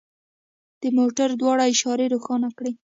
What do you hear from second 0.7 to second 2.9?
د موټر دواړه اشارې روښانه کړئ